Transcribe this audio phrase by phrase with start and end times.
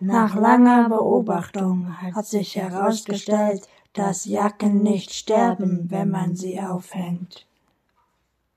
[0.00, 7.46] Nach langer Beobachtung hat sich herausgestellt, dass Jacken nicht sterben, wenn man sie aufhängt.